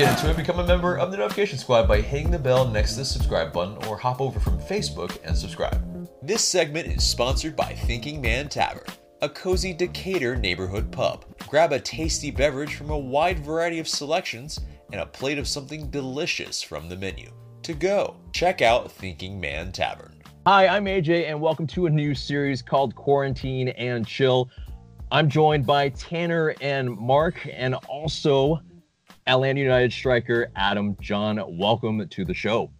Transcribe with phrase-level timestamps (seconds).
[0.00, 2.92] get into it, become a member of the Notification Squad by hitting the bell next
[2.92, 6.08] to the subscribe button or hop over from Facebook and subscribe.
[6.22, 8.86] This segment is sponsored by Thinking Man Tavern,
[9.20, 11.26] a cozy Decatur neighborhood pub.
[11.48, 14.60] Grab a tasty beverage from a wide variety of selections
[14.90, 17.30] and a plate of something delicious from the menu.
[17.64, 20.22] To go, check out Thinking Man Tavern.
[20.46, 24.48] Hi, I'm AJ, and welcome to a new series called Quarantine and Chill.
[25.12, 28.62] I'm joined by Tanner and Mark, and also
[29.26, 31.40] Atlanta United striker Adam Jahn.
[31.58, 32.70] Welcome to the show.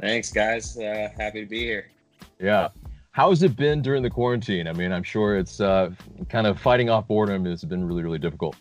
[0.00, 0.76] Thanks, guys.
[0.76, 1.90] Uh, happy to be here.
[2.38, 2.68] Yeah.
[3.12, 4.66] How's it been during the quarantine?
[4.66, 5.92] I mean, I'm sure it's uh,
[6.28, 8.56] kind of fighting off boredom has been really, really difficult.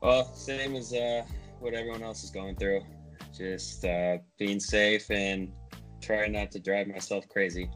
[0.00, 1.22] Well, same as uh,
[1.60, 2.82] what everyone else is going through.
[3.36, 5.52] Just uh, being safe and
[6.02, 7.70] trying not to drive myself crazy.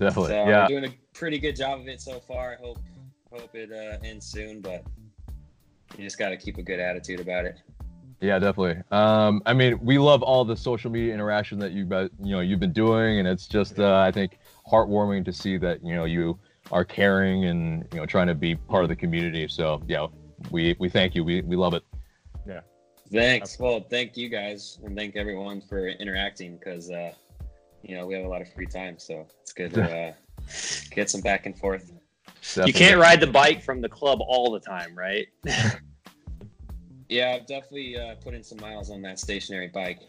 [0.00, 0.62] Definitely, so yeah.
[0.62, 2.54] I'm doing a pretty good job of it so far.
[2.58, 2.78] I hope
[3.32, 4.82] hope it uh, ends soon, but
[5.96, 7.60] you just got to keep a good attitude about it.
[8.20, 8.82] Yeah, definitely.
[8.90, 12.60] Um, I mean, we love all the social media interaction that you've you know you've
[12.60, 14.38] been doing, and it's just uh, I think
[14.70, 16.38] heartwarming to see that you know you
[16.70, 19.48] are caring and you know trying to be part of the community.
[19.48, 20.06] So yeah,
[20.50, 21.24] we we thank you.
[21.24, 21.82] We we love it.
[22.46, 22.60] Yeah.
[23.10, 23.58] Thanks.
[23.58, 27.12] Well, thank you guys, and thank everyone for interacting because uh,
[27.82, 30.12] you know we have a lot of free time, so it's good to uh,
[30.90, 31.90] get some back and forth.
[32.42, 32.68] Definitely.
[32.68, 35.28] You can't ride the bike from the club all the time, right?
[37.08, 40.00] yeah, I've definitely uh, put in some miles on that stationary bike.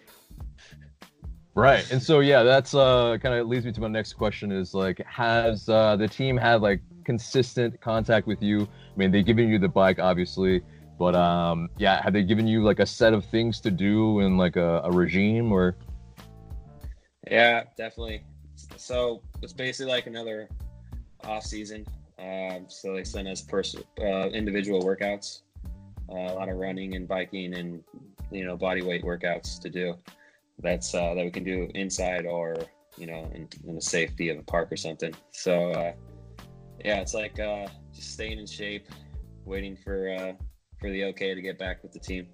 [1.54, 4.74] Right, and so yeah, that's uh, kind of leads me to my next question: is
[4.74, 8.62] like, has uh, the team had like consistent contact with you?
[8.62, 10.62] I mean, they've given you the bike, obviously,
[10.98, 14.38] but um, yeah, have they given you like a set of things to do and
[14.38, 15.76] like a, a regime or?
[17.30, 18.24] Yeah, definitely.
[18.78, 20.48] So it's basically like another
[21.24, 21.86] off season.
[22.22, 25.42] Um, so they send us person uh, individual workouts,
[26.10, 27.84] uh, a lot of running and biking and
[28.32, 29.96] you know body weight workouts to do.
[30.60, 32.56] That's uh, that we can do inside or
[32.98, 35.14] you know in, in the safety of a park or something.
[35.32, 35.94] So uh,
[36.86, 38.88] yeah, it's like uh, just staying in shape,
[39.46, 40.34] waiting for uh,
[40.80, 42.28] for the okay to get back with the team.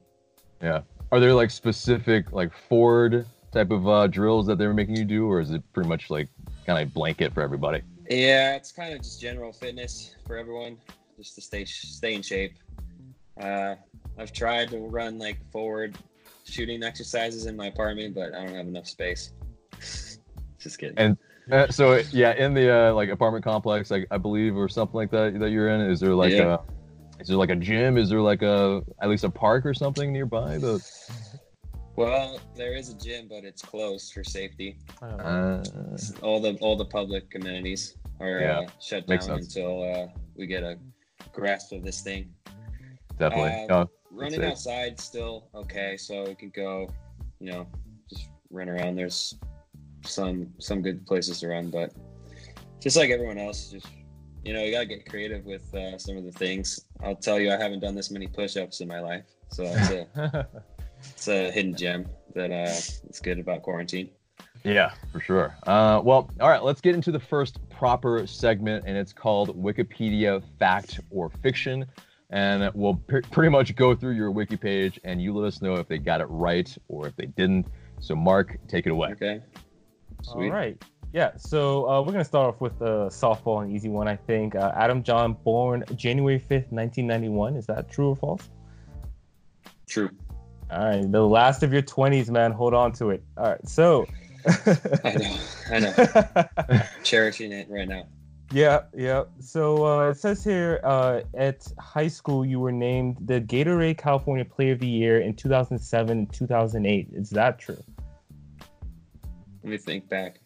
[0.61, 0.81] Yeah.
[1.11, 5.29] Are there like specific like Ford type of drills that they were making you do,
[5.29, 6.27] or is it pretty much like
[6.65, 7.81] kind of blanket for everybody?
[8.09, 10.77] Yeah, it's kind of just general fitness for everyone,
[11.17, 12.53] just to stay stay in shape.
[13.39, 13.75] Uh,
[14.17, 15.97] I've tried to run like forward
[16.45, 19.31] shooting exercises in my apartment, but I don't have enough space.
[20.59, 20.97] just kidding.
[20.97, 21.17] And
[21.51, 25.11] uh, so yeah, in the uh, like apartment complex, like I believe, or something like
[25.11, 26.53] that that you're in, is there like Yeah.
[26.55, 26.59] a
[27.19, 27.97] is there like a gym?
[27.97, 30.57] Is there like a at least a park or something nearby?
[30.57, 30.81] The
[31.97, 34.77] Well, there is a gym, but it's closed for safety.
[35.01, 35.63] uh,
[36.21, 40.61] All the all the public amenities are Yeah, uh, shut down until uh, we get
[40.61, 40.77] a
[41.33, 42.31] grasp of this thing.
[43.17, 43.49] definitely.
[43.67, 44.45] Uh, Uh, running it.
[44.45, 46.87] outside still okay, so we can go,
[47.39, 47.65] you know,
[48.11, 48.95] just run around.
[48.95, 49.33] There's
[50.05, 51.91] some some good places to run, but
[52.79, 53.87] just like everyone else, just
[54.43, 56.85] you know, you gotta get creative with uh, some of the things.
[57.01, 60.47] I'll tell you, I haven't done this many push-ups in my life, so it's a
[61.09, 62.69] it's a hidden gem that uh,
[63.09, 64.09] is good about quarantine.
[64.63, 65.55] Yeah, for sure.
[65.65, 70.43] Uh, well, all right, let's get into the first proper segment, and it's called Wikipedia
[70.59, 71.85] Fact or Fiction.
[72.29, 75.75] And we'll pr- pretty much go through your wiki page, and you let us know
[75.75, 77.67] if they got it right or if they didn't.
[77.99, 79.11] So, Mark, take it away.
[79.11, 79.41] Okay.
[80.23, 80.47] Sweet.
[80.47, 80.83] All right.
[81.13, 81.37] Yeah.
[81.37, 84.55] So uh, we're gonna start off with a softball, an easy one, I think.
[84.55, 87.55] Uh, Adam Jahn, born January fifth, nineteen ninety one.
[87.55, 88.49] Is that true or false?
[89.87, 90.09] True.
[90.71, 91.11] All right.
[91.11, 92.51] The last of your twenties, man.
[92.51, 93.23] Hold on to it.
[93.37, 93.67] All right.
[93.67, 94.05] So.
[95.03, 95.37] I know.
[95.71, 96.83] I know.
[97.03, 98.05] Cherishing it right now.
[98.51, 99.23] Yeah, yeah.
[99.41, 104.45] So uh, it says here uh, at high school you were named the Gatorade California
[104.45, 107.09] Player of the Year in 2007 and 2008.
[107.11, 107.83] Is that true?
[109.63, 110.39] Let me think back.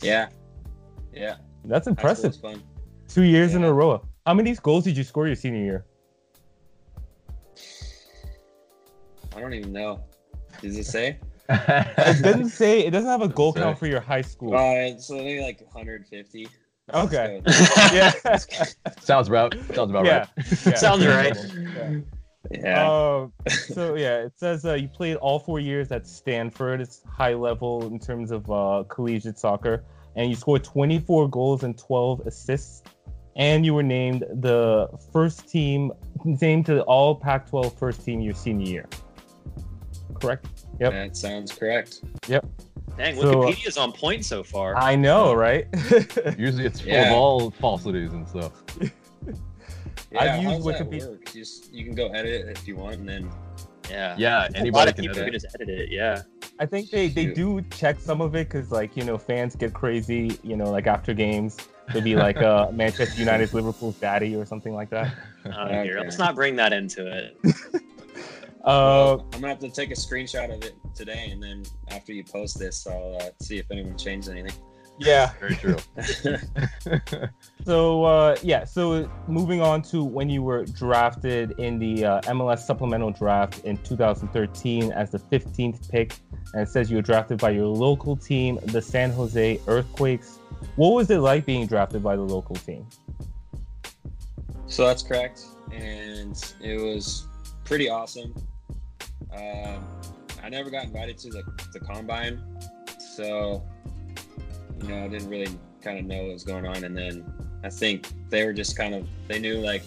[0.00, 0.28] Yeah.
[1.12, 1.36] Yeah.
[1.64, 2.36] That's impressive.
[3.08, 4.02] Two years in a row.
[4.24, 5.86] How many goals did you score your senior year?
[9.36, 10.02] I don't even know.
[10.62, 11.18] Does it say?
[11.48, 12.80] It doesn't say.
[12.80, 14.54] It doesn't have a goal count for your high school.
[14.54, 16.48] Uh, so maybe like 150.
[16.94, 17.42] Okay.
[17.92, 18.12] Yeah.
[19.00, 20.18] Sounds about sounds about yeah.
[20.18, 20.66] right.
[20.66, 20.74] yeah.
[20.74, 21.36] Sounds right.
[21.36, 21.88] Yeah.
[21.90, 22.02] go.
[22.52, 22.90] Yeah.
[22.90, 26.80] Um, so yeah, it says uh, you played all four years at Stanford.
[26.80, 29.84] It's high level in terms of uh, collegiate soccer,
[30.14, 32.82] and you scored 24 goals and 12 assists.
[33.34, 35.92] And you were named the first team,
[36.24, 38.86] named to the All Pac-12 first team your senior year.
[40.20, 40.46] Correct.
[40.80, 40.92] Yep.
[40.92, 42.00] That sounds correct.
[42.28, 42.46] Yep.
[42.96, 44.76] Dang, So, uh, Wikipedia's on point so far.
[44.76, 45.66] I know, right?
[46.38, 47.08] Usually it's full Yeah.
[47.10, 48.52] of all falsities and stuff.
[50.12, 51.08] Yeah, I've used does that Wikipedia.
[51.10, 51.34] work?
[51.34, 53.30] You, just, you can go edit it if you want, and then
[53.90, 54.14] Yeah.
[54.18, 55.32] Yeah, anybody of can people edit.
[55.32, 55.90] can just edit it.
[55.90, 56.22] Yeah.
[56.58, 59.74] I think they, they do check some of it because like you know fans get
[59.74, 60.38] crazy.
[60.42, 61.58] You know, like after games,
[61.92, 65.12] they'll be like uh, Manchester United's Liverpool's daddy or something like that.
[65.44, 65.94] Here, Okay.
[66.00, 67.36] let's not bring that into it.
[68.66, 72.24] Uh, I'm gonna have to take a screenshot of it today, and then after you
[72.24, 74.52] post this, I'll uh, see if anyone changed anything.
[74.98, 75.32] yeah.
[75.40, 75.76] Very true.
[77.66, 82.60] So uh, yeah, so moving on to when you were drafted in the uh, MLS
[82.60, 86.14] supplemental draft in 2013 as the 15th pick,
[86.54, 90.38] and it says you were drafted by your local team, the San Jose Earthquakes.
[90.76, 92.86] What was it like being drafted by the local team?
[94.68, 95.42] so that's correct,
[95.72, 97.26] and it was
[97.64, 98.32] pretty awesome.
[99.32, 99.84] Um,
[100.42, 101.42] I never got invited to the,
[101.72, 102.42] the combine,
[102.98, 103.62] so
[104.80, 105.48] you know I didn't really
[105.82, 107.24] kind of know what was going on, and then
[107.64, 109.82] I think they were just kind of they knew like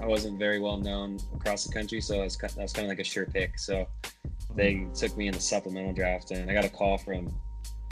[0.00, 2.98] I wasn't very well known across the country, so it was, was kind of like
[2.98, 3.58] a sure pick.
[3.58, 3.86] So
[4.54, 7.32] they took me in the supplemental draft, and I got a call from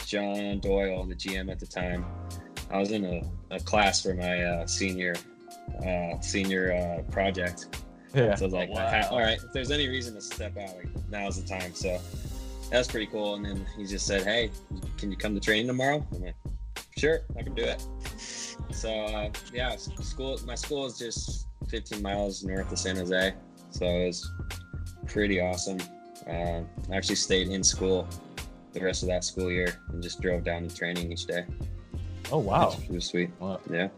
[0.05, 2.05] John Doyle, the GM at the time.
[2.71, 3.23] I was in a,
[3.55, 5.15] a class for my uh, senior
[5.87, 7.85] uh, senior uh, project,
[8.15, 8.35] Yeah.
[8.35, 8.87] so I was like, wow.
[8.87, 11.75] I all right, if there's any reason to step out, like, now's the time.
[11.75, 11.99] So
[12.71, 13.35] that's pretty cool.
[13.35, 14.51] And then he just said, hey,
[14.99, 16.07] can you come to training tomorrow?
[16.15, 16.35] I'm like,
[16.97, 17.87] sure, I can do it.
[18.71, 20.39] So uh, yeah, school.
[20.47, 23.35] My school is just 15 miles north of San Jose,
[23.71, 24.31] so it was
[25.07, 25.79] pretty awesome.
[26.29, 26.61] Uh,
[26.91, 28.09] I actually stayed in school
[28.73, 31.45] the rest of that school year and just drove down to training each day.
[32.31, 32.77] Oh wow.
[32.83, 33.31] It was sweet.
[33.39, 33.61] Wow.
[33.71, 33.89] Yeah.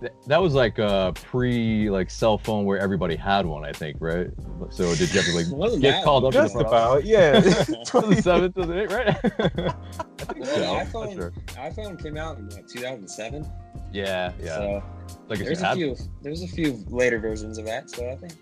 [0.00, 3.96] Th- That was like a pre like cell phone where everybody had one, I think,
[4.00, 4.28] right?
[4.70, 7.04] So did you have to like get that called long up to Just the about,
[7.04, 7.40] yeah.
[7.40, 9.08] 2007, 2008, right?
[9.08, 10.60] I think Well, so.
[10.60, 11.32] the I'm not iPhone, sure.
[11.48, 13.46] iPhone came out in what, 2007.
[13.92, 14.56] Yeah, yeah.
[14.56, 14.82] So
[15.28, 15.96] like there's a had few.
[16.22, 17.88] There's a few later versions of that.
[17.90, 18.34] So I think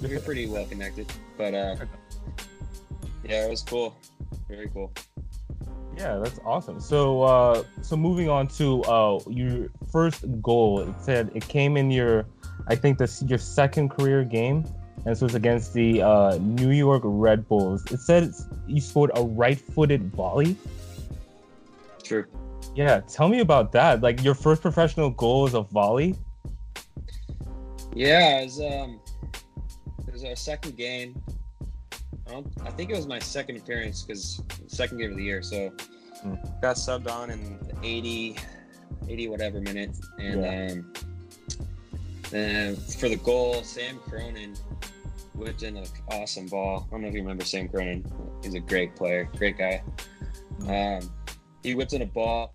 [0.00, 1.12] we're pretty well connected.
[1.36, 1.76] But uh,
[3.24, 3.96] yeah, it was cool.
[4.48, 4.92] Very cool.
[5.96, 6.78] Yeah, that's awesome.
[6.78, 11.90] So, uh, so moving on to uh, your first goal, it said it came in
[11.90, 12.26] your,
[12.68, 14.64] I think this your second career game,
[14.96, 17.84] and this was against the uh, New York Red Bulls.
[17.90, 20.56] It said it's- you scored a right-footed volley.
[22.02, 22.26] True.
[22.74, 24.02] Yeah, tell me about that.
[24.02, 26.14] Like your first professional goal is a volley.
[27.94, 29.00] Yeah, it was um,
[30.06, 31.20] it was our second game.
[32.30, 35.42] I, I think it was my second appearance because second game of the year.
[35.42, 35.72] So
[36.22, 36.34] Hmm.
[36.62, 38.36] got subbed on in the 80,
[39.06, 40.72] 80 whatever minute, and Yeah.
[40.72, 40.92] um,
[42.30, 44.54] then for the goal, Sam Cronin
[45.34, 46.86] whipped in an awesome ball.
[46.88, 48.04] I don't know if you remember Sam Cronin.
[48.42, 49.82] He's a great player, great guy.
[50.66, 51.10] Um,
[51.62, 52.52] he whipped in a ball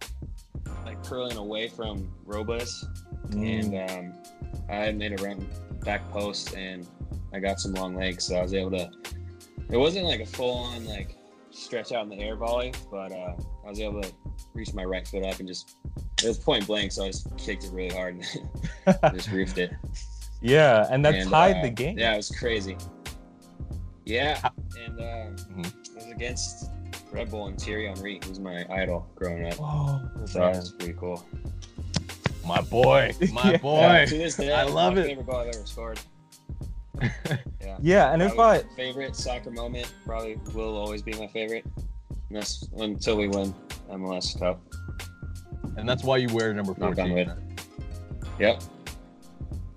[0.86, 2.88] like curling away from Robles
[3.34, 4.14] and um,
[4.70, 5.48] I made a run
[5.86, 6.88] back post and
[7.32, 8.90] I got some long legs, so I was able to.
[9.72, 11.16] It wasn't like a full on like
[11.52, 13.34] stretch out in the air volley, but uh,
[13.66, 14.12] I was able to
[14.54, 15.76] reach my right foot up and just.
[16.24, 18.26] It was point blank, so I just kicked it really hard and
[19.16, 19.72] just roofed it.
[20.40, 21.98] yeah, and that And, tied uh, the game.
[21.98, 22.78] Yeah, it was crazy.
[24.06, 24.40] Yeah,
[24.86, 25.66] and um, Mhm.
[25.66, 26.70] it was against
[27.12, 29.56] Red Bull and Thierry Henry, who's my idol growing up.
[29.60, 30.52] Oh, So man.
[30.54, 31.26] that was pretty cool.
[32.46, 33.58] my boy, my Yeah.
[33.58, 33.80] boy.
[33.80, 35.08] Yeah, to this day, I love it.
[35.08, 36.00] Favorite goal I've ever scored.
[37.80, 38.08] Yeah.
[38.08, 41.66] yeah, and if I favorite soccer moment probably will always be my favorite.
[42.30, 43.54] And that's until we win
[43.90, 44.62] MLS Cup.
[45.78, 47.34] and that's why you wear number 14.
[48.40, 48.64] Yep.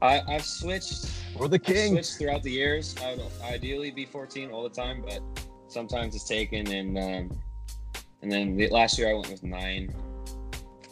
[0.01, 1.11] I, I've switched.
[1.37, 1.93] We're the I've king.
[1.95, 2.95] switched throughout the years.
[3.03, 5.21] I would ideally be 14 all the time, but
[5.69, 6.67] sometimes it's taken.
[6.69, 7.41] And um,
[8.23, 9.95] and then the, last year I went with nine.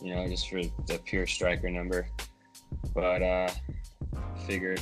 [0.03, 2.09] You know, just for the pure striker number.
[2.95, 3.51] But uh,
[4.47, 4.81] figured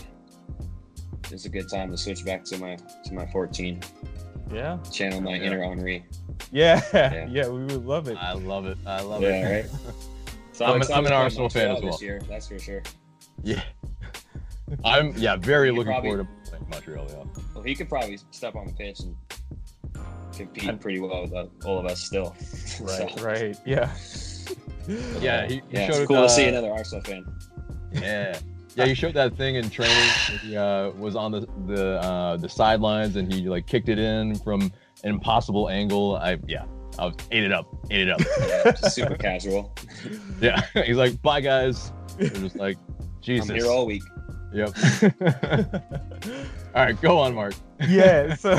[1.32, 3.80] it's a good time to switch back to my to my 14.
[4.52, 5.42] yeah, Channel my Yeah.
[5.42, 6.04] inner Henry.
[6.50, 7.26] yeah, Yeah.
[7.30, 8.16] yeah, we would love it.
[8.16, 8.78] I love it.
[8.86, 9.62] I love Yeah, it.
[9.70, 9.70] right.
[10.52, 11.92] So I'm an- excited I'm an Arsenal fan as well.
[11.92, 12.82] This year, that's for sure.
[13.42, 13.62] Yeah.
[14.84, 17.06] I'm yeah, very You looking probably- forward to playing Montreal.
[17.08, 17.42] Yeah.
[17.54, 19.16] Well, he could probably step on the pitch and
[20.36, 22.36] compete And- pretty well with uh, all of us still.
[22.82, 23.90] Right, So, right, yeah.
[25.20, 27.24] Yeah, he, he yeah, it's cool to see uh, another Arsenal fan.
[27.92, 28.38] Yeah.
[28.76, 30.08] Yeah, you showed that thing in training.
[30.42, 34.36] He uh, was on the the uh, the sidelines and he like kicked it in
[34.36, 34.62] from
[35.04, 36.16] an impossible angle.
[36.16, 36.64] I yeah,
[36.98, 38.20] I was ate it up, ate it up.
[38.40, 39.74] Yeah, super casual.
[40.40, 41.92] yeah, he's like, bye guys.
[42.18, 42.78] We're just like,
[43.20, 43.50] Jesus.
[43.50, 44.02] I'm here all week.
[44.52, 44.74] Yep.
[46.74, 47.54] all right, go on, Mark.
[47.88, 48.54] yeah, so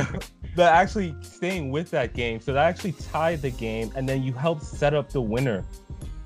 [0.56, 4.34] that actually staying with that game, so that actually tied the game, and then you
[4.34, 5.66] helped set up the winner,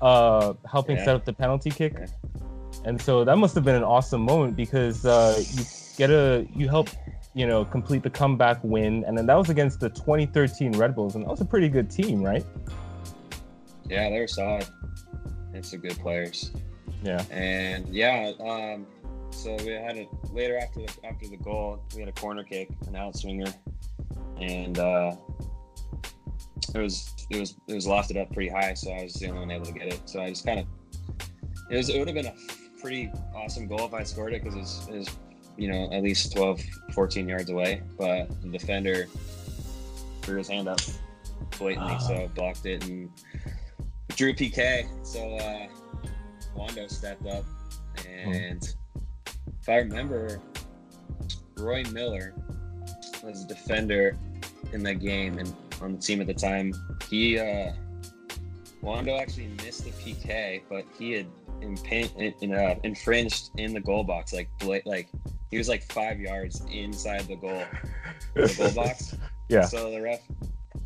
[0.00, 1.04] uh, helping Yeah.
[1.04, 1.94] set up the penalty kick.
[1.98, 2.06] Yeah.
[2.84, 5.64] And so that must have been an awesome moment because uh, you
[5.96, 6.90] get a you help
[7.34, 11.14] you know complete the comeback win, and then that was against the 2013 Red Bulls,
[11.14, 12.44] and that was a pretty good team, right?
[13.88, 14.66] Yeah, they were solid.
[15.52, 16.50] It's some good players.
[17.02, 17.22] Yeah.
[17.30, 18.86] And yeah, um,
[19.30, 21.82] so we had it later after the, after the goal.
[21.94, 23.54] We had a corner kick, an outswinger,
[24.40, 25.16] and uh,
[26.74, 28.74] it was it was it was lofted up pretty high.
[28.74, 30.00] So I was the only one able to get it.
[30.06, 30.66] So I just kind of
[31.70, 32.34] it was it would have been a
[32.86, 35.16] pretty awesome goal if I scored it because it's,
[35.56, 36.60] you know at least 12,
[36.92, 37.82] 14 yards away.
[37.98, 39.08] But the defender
[40.22, 40.78] threw his hand up
[41.58, 41.98] blatantly, Ah.
[41.98, 43.10] so blocked it and
[44.10, 44.86] drew PK.
[45.04, 45.66] So uh,
[46.54, 47.44] Wondo stepped up,
[48.08, 48.62] and
[49.60, 50.40] if I remember,
[51.56, 52.34] Roy Miller
[53.24, 54.16] was a defender
[54.72, 55.52] in that game and
[55.82, 56.72] on the team at the time.
[57.10, 57.72] He uh,
[58.82, 61.26] Wondo actually missed the PK, but he had
[61.60, 65.08] impin- in, uh, infringed in the goal box, like bla- like
[65.50, 67.62] he was like five yards inside the goal,
[68.34, 69.16] the goal box.
[69.48, 69.62] Yeah.
[69.64, 70.20] So the ref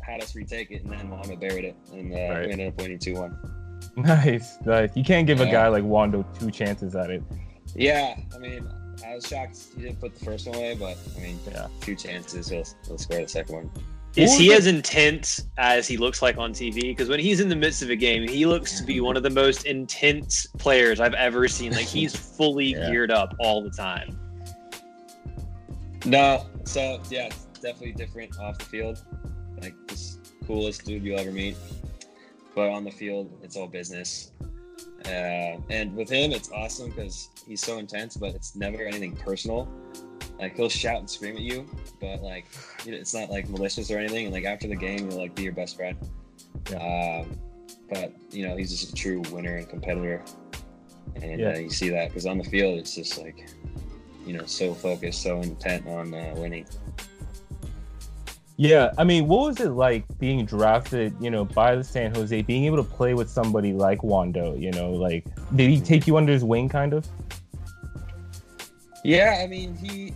[0.01, 2.45] had us retake it, and then Wondo buried it, and uh, Right.
[2.47, 3.37] we ended up winning two one.
[3.97, 4.89] Nice, nice.
[4.95, 7.21] You can't give a guy like Wondo two chances at it.
[7.75, 8.65] Yeah, I mean,
[9.05, 11.67] I was shocked he didn't put the first one away, but I mean, Yeah.
[11.81, 13.71] two chances, he'll, he'll score the second one.
[14.15, 16.81] Is he as intense as he looks like on TV?
[16.81, 19.23] Because when he's in the midst of a game, he looks to be one of
[19.23, 21.71] the most intense players I've ever seen.
[21.71, 22.89] Like he's fully Yeah.
[22.89, 24.17] geared up all the time.
[26.05, 29.03] No, so yeah, it's definitely different off the field.
[29.61, 31.55] Like this coolest dude you'll ever meet,
[32.55, 34.31] but on the field, it's all business.
[35.05, 39.67] Uh, and with him, it's awesome because he's so intense, but it's never anything personal.
[40.41, 41.69] Like he'll shout and scream at you,
[41.99, 42.45] but like
[42.85, 44.25] it's not like malicious or anything.
[44.25, 45.95] And like after the game, he'll like be your best friend.
[46.75, 47.37] Um,
[47.89, 50.23] but you know, he's just a true winner and competitor,
[51.15, 51.53] and Yeah.
[51.53, 53.47] uh, you see that because on the field, it's just like
[54.25, 56.65] you know, so focused, so intent on uh, winning.
[58.57, 62.43] Yeah, I mean, what was it like being drafted, you know, by the San Jose,
[62.43, 66.17] being able to play with somebody like Wondo, you know, like did he take you
[66.17, 67.07] under his wing kind of?
[69.03, 70.13] Yeah, I mean, he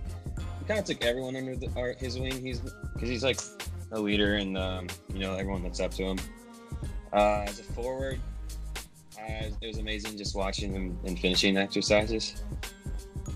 [0.67, 2.41] kind of took everyone under the, our, his wing.
[2.43, 3.39] He's because he's like
[3.91, 6.19] a leader, and um, you know, everyone looks up to him.
[7.13, 8.19] Uh, as a forward,
[9.19, 12.43] uh, it was amazing just watching him and finishing exercises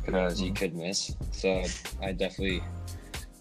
[0.06, 1.16] because he could miss.
[1.32, 1.64] So
[2.02, 2.64] I definitely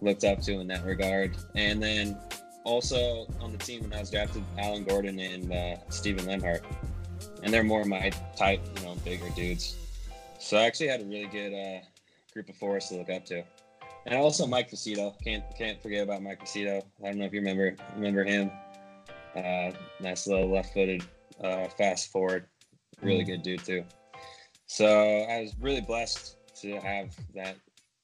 [0.01, 1.37] looked up to him in that regard.
[1.55, 2.19] And then
[2.65, 6.65] also on the team when I was drafted, Alan Gordon and uh, Steven Lenhart,
[7.43, 9.77] and they're more my type, you know, bigger dudes.
[10.39, 11.85] So I actually had a really good uh,
[12.33, 13.43] group of forwards to look up to,
[14.09, 15.15] and also Mike Fucito.
[15.23, 16.83] Can't can't forget about Mike Fucito.
[17.03, 18.51] I don't know if you remember remember him.
[19.37, 21.05] Uh, nice little left-footed,
[21.45, 22.47] uh, fast forward,
[23.03, 23.85] really good dude too.
[24.67, 27.57] So I was really blessed to have that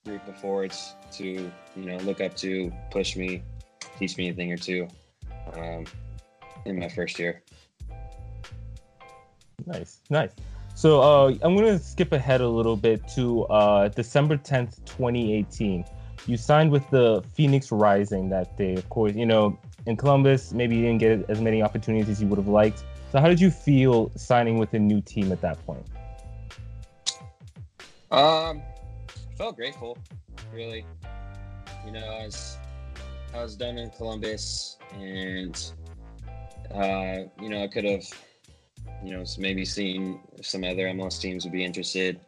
[0.04, 3.42] group of forwards to you know look up to, push me,
[3.99, 4.87] teach me a thing or two
[5.54, 5.87] um,
[6.66, 7.42] in my first year.
[9.66, 10.30] Nice, nice.
[10.75, 15.84] So uh, I'm gonna skip ahead a little bit to uh, December 10th, 2018.
[16.26, 18.75] You signed with the Phoenix Rising that day.
[18.75, 22.28] Of course, you know in Columbus, maybe you didn't get as many opportunities as you
[22.28, 22.85] would have liked.
[23.12, 25.87] So how did you feel signing with a new team at that point?
[28.11, 28.62] Um,
[29.37, 29.99] felt grateful,
[30.52, 30.87] really.
[31.85, 32.57] You know, I was
[33.35, 35.73] I was done in Columbus, and
[36.73, 38.04] uh, you know, I could have,
[39.04, 42.21] you know, maybe seen some other MLS teams would be interested,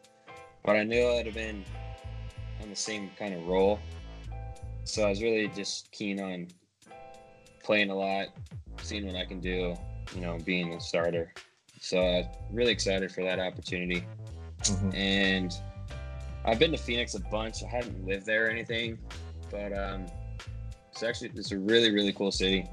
[0.63, 1.63] but I knew I'd have been
[2.67, 3.79] on the same kind of role.
[4.83, 6.47] So I was really just keen on
[7.63, 8.27] playing a lot,
[8.81, 9.73] seeing what I can do,
[10.13, 11.31] you know, being a starter.
[11.79, 14.03] So I'm really excited for that opportunity
[14.63, 14.93] Mhm.
[14.95, 15.53] and
[16.43, 17.63] I've been to Phoenix a bunch.
[17.63, 18.97] I haven't lived there or anything,
[19.51, 20.05] but um,
[20.91, 22.65] it's actually it's a really really cool city.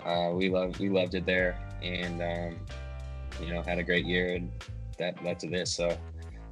[0.00, 2.60] Uh, we love we loved it there, and um,
[3.40, 4.50] you know had a great year, and
[4.98, 5.72] that led to this.
[5.74, 5.96] So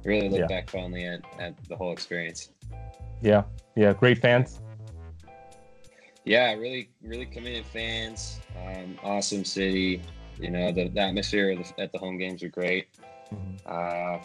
[0.05, 0.47] really look Yeah.
[0.47, 2.49] back fondly at, at the whole experience.
[3.21, 3.43] Yeah,
[3.75, 4.59] yeah, great fans.
[6.25, 8.39] Yeah, really really committed fans.
[8.65, 10.01] Um, awesome city.
[10.39, 12.87] You know the, the atmosphere at the, at the home games are great.
[13.65, 14.19] Uh,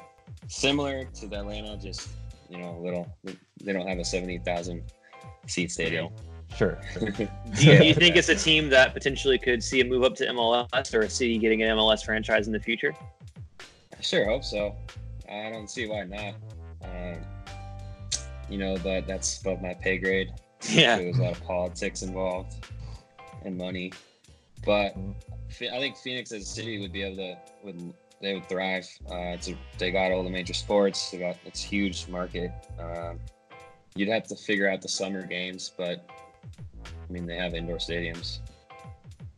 [0.46, 2.08] similar to the Atlanta, just
[2.48, 3.16] you know, a little.
[3.62, 4.82] They don't have a seventy thousand
[5.46, 6.08] seat stadium.
[6.56, 6.78] Sure.
[6.92, 7.10] sure.
[7.10, 7.24] Do
[7.58, 10.26] you, do you think it's a team that potentially could see a move up to
[10.26, 12.94] MLS or a city getting an MLS franchise in the future?
[13.60, 14.74] I sure hope so.
[15.30, 16.34] I don't see why not.
[16.84, 17.20] Um,
[18.48, 20.32] you know, but that's above my pay grade.
[20.68, 20.96] Yeah.
[20.96, 22.66] There's a lot of politics involved
[23.44, 23.92] and money,
[24.64, 24.96] but.
[25.50, 28.86] I think Phoenix as a city would be able to would they would thrive.
[29.10, 31.10] Uh, it's a, they got all the major sports.
[31.10, 32.50] They got it's huge market.
[32.78, 33.18] Um,
[33.94, 36.08] you'd have to figure out the summer games, but
[36.86, 38.40] I mean they have indoor stadiums.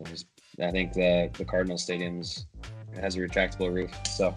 [0.01, 0.25] There's,
[0.61, 2.47] I think the the Cardinal stadiums
[2.99, 4.35] has a retractable roof, so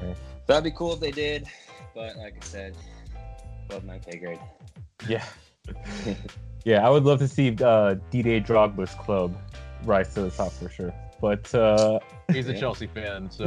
[0.00, 0.16] Right.
[0.52, 1.46] That'd be cool if they did.
[1.94, 2.76] But like I said,
[3.68, 4.40] above my pay grade.
[5.08, 5.24] Yeah.
[6.64, 9.34] yeah, I would love to see uh, Didier Drogba's club
[9.84, 10.92] rise to the top for sure.
[11.20, 12.00] But uh,
[12.32, 12.60] He's a Yeah.
[12.60, 13.46] Chelsea fan, so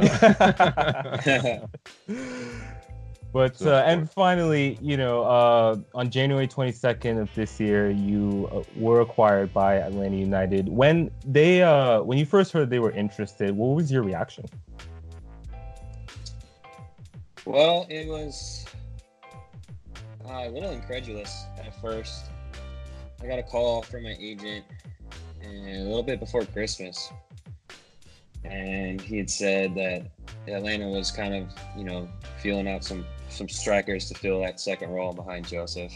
[3.32, 8.48] but So, uh, and finally, you know, uh, on January 22nd of this year, you
[8.50, 10.68] uh, were acquired by Atlanta United.
[10.68, 14.46] When they, uh, when you first heard they were interested, what was your reaction?
[17.46, 18.64] Well, it was
[20.28, 22.24] uh, a little incredulous at first.
[23.22, 24.64] I got a call from my agent
[25.44, 27.12] a little bit before Christmas.
[28.44, 30.10] And he had said that
[30.48, 32.08] Atlanta was kind of, you know,
[32.42, 35.92] feeling out some some strikers to fill that second role behind Josef,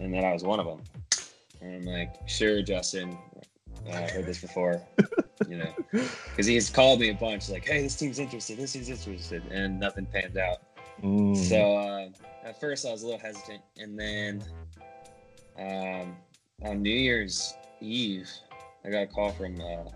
[0.00, 0.82] and that I was one of them.
[1.60, 3.16] And I'm like, sure, Justin.
[3.92, 4.80] I heard this before,
[5.48, 8.88] you know, because he's called me a bunch, like, hey, this team's interested, this team's
[8.88, 10.58] interested, and nothing panned out.
[11.02, 11.36] Mm.
[11.36, 12.08] So uh,
[12.44, 14.42] at first I was a little hesitant, and then
[15.58, 16.16] um,
[16.62, 18.30] on New Year's Eve,
[18.84, 19.90] I got a call from uh,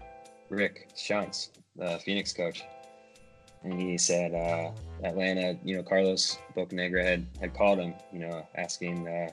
[0.48, 2.62] Rick Schantz, the Phoenix coach,
[3.62, 4.70] and he said uh,
[5.04, 9.28] Atlanta, you know, Carlos Bocanegra had had called him, you know, asking, uh,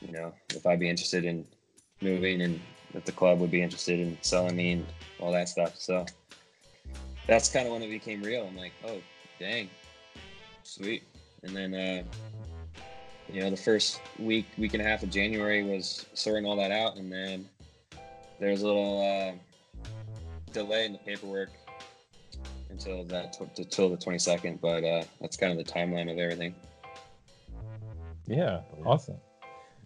[0.00, 1.46] you know, if I'd be interested in
[2.00, 2.60] moving and
[2.94, 4.86] if the club would be interested in selling me and
[5.20, 5.76] all that stuff.
[5.76, 6.06] So
[7.26, 8.46] that's kind of when it became real.
[8.46, 9.00] I'm like, oh,
[9.38, 9.68] dang,
[10.62, 11.02] sweet.
[11.42, 12.02] And then, uh,
[13.32, 16.70] you know, the first week, week and a half of January was sorting all that
[16.70, 17.48] out, and then
[18.38, 19.82] there was a little uh,
[20.52, 21.50] delay in the paperwork
[22.70, 24.60] until that until the 22nd.
[24.60, 26.54] But uh, that's kind of the timeline of everything.
[28.26, 29.16] Yeah, awesome.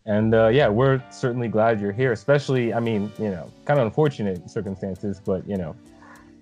[0.08, 2.12] And uh, yeah, we're certainly glad you're here.
[2.12, 5.76] Especially, I mean, you know, kind of unfortunate circumstances, but you know,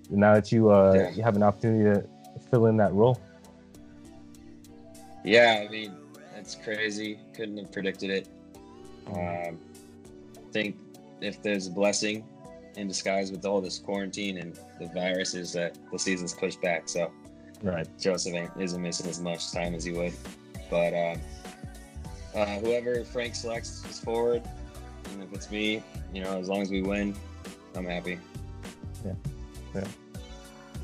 [0.09, 1.09] now that you uh, Yeah.
[1.11, 2.07] you have an opportunity to
[2.49, 3.19] fill in that role.
[5.25, 5.93] Yeah, I mean,
[6.37, 7.19] it's crazy.
[7.35, 8.29] Couldn't have predicted it.
[9.07, 9.59] Um,
[10.37, 10.77] I think
[11.19, 12.23] if there's a blessing
[12.77, 16.87] in disguise with all this quarantine and the virus is that the season's pushed back.
[16.87, 17.11] So
[17.63, 17.87] Right.
[17.99, 20.13] Josef ain't, isn't missing as much time as he would.
[20.69, 21.19] But um,
[22.37, 24.43] uh, whoever Frank selects is forward.
[25.11, 25.81] And if it's me,
[26.13, 27.15] you know, as long as we win,
[27.75, 28.19] I'm happy.
[29.05, 29.83] Yeah.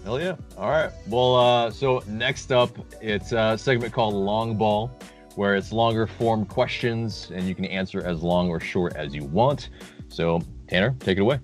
[0.04, 0.36] Hell yeah.
[0.58, 0.92] All right.
[1.08, 4.92] Well, uh, so next up, it's a segment called Long Ball,
[5.36, 9.24] where it's longer form questions and you can answer as long or short as you
[9.26, 9.70] want.
[10.10, 11.40] So, Tanner, take it away.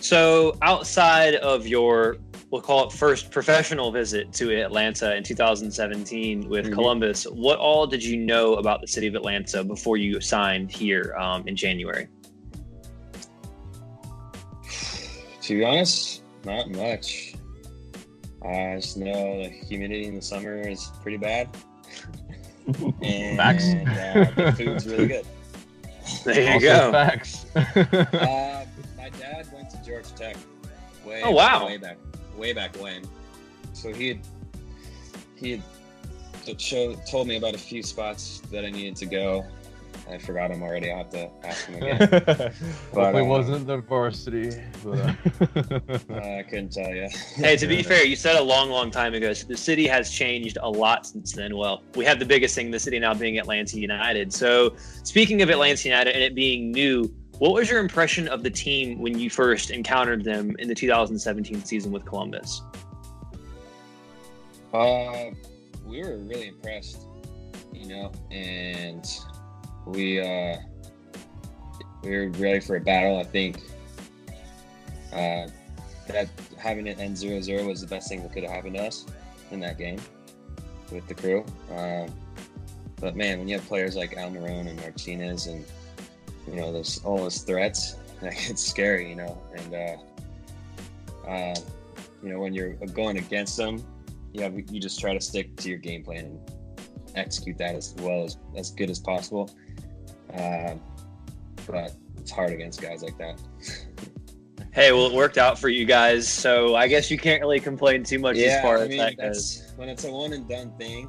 [0.00, 2.16] So, outside of your,
[2.50, 6.72] we'll call it first professional visit to Atlanta in 2017 with Mhm.
[6.74, 11.14] Columbus, what all did you know about the city of Atlanta before you signed here
[11.18, 12.08] um, in January?
[15.42, 17.34] To be honest, not much.
[18.44, 21.48] I just know the humidity in the summer is pretty bad.
[23.02, 23.64] and Facts.
[23.74, 25.26] uh, the food's really good.
[26.24, 26.92] There you Also go.
[26.92, 27.46] Facts.
[27.56, 28.64] Uh,
[28.96, 30.36] my dad went to Georgia Tech.
[31.04, 31.66] Way, Oh, wow.
[31.66, 31.96] Way back,
[32.36, 33.02] way back when.
[33.72, 34.20] So he had
[35.36, 39.44] he had show, told me about a few spots that I needed to go.
[40.08, 40.90] I forgot them already.
[40.90, 41.98] I'll have to ask him again.
[42.94, 44.62] But, Hopefully, uh, wasn't the varsity.
[44.84, 47.08] But, uh, I couldn't tell you.
[47.36, 49.32] Hey, to be fair, you said a long, long time ago.
[49.32, 51.56] So the city has changed a lot since then.
[51.56, 54.32] Well, we have the biggest thing in the city now being Atlanta United.
[54.32, 58.50] So, speaking of Atlanta United and it being new, what was your impression of the
[58.50, 62.62] team when you first encountered them in the 2017 season with Columbus?
[64.72, 65.30] Uh,
[65.84, 67.06] we were really impressed,
[67.72, 69.06] you know, and
[69.86, 70.56] we uh,
[72.02, 73.18] we were ready for a battle.
[73.18, 73.60] I think
[75.12, 75.46] uh,
[76.08, 79.06] that having it end 0-0 was the best thing that could have happened to us
[79.50, 80.00] in that game
[80.90, 81.44] with the crew.
[81.74, 82.12] Um,
[82.98, 85.64] but man, when you have players like Al Almiron and Martinez, and
[86.48, 91.54] you know, those all those threats, like, it's scary, you know, and uh, uh,
[92.22, 93.84] you know when you're going against them
[94.32, 96.40] yeah, we- you just try to stick to your game plan and
[97.14, 99.48] execute that as well as as good as possible.
[100.34, 100.80] Um,
[101.66, 103.40] but it's hard against guys like that.
[104.72, 106.28] Hey, well, it worked out for you guys.
[106.28, 109.16] So, I guess you can't really complain too much as far I as mean, that
[109.16, 109.72] goes.
[109.76, 111.08] when it's a one and done thing.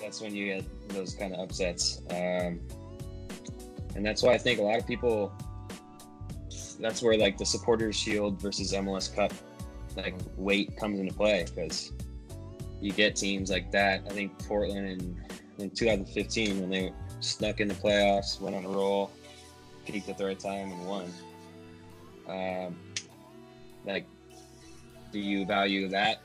[0.00, 2.60] That's when you get those kind of upsets, um,
[3.98, 5.32] and that's why I think a lot of people.
[6.78, 9.32] That's where like the supporters shield versus MLS Cup
[9.96, 11.92] like weight comes into play because
[12.80, 14.04] you get teams like that.
[14.06, 15.20] I think Portland in,
[15.58, 19.10] in 2015 when they snuck in the playoffs, went on a roll,
[19.84, 21.12] peaked at the right time, and won.
[22.28, 22.78] Um,
[23.84, 24.06] like,
[25.10, 26.20] do you value that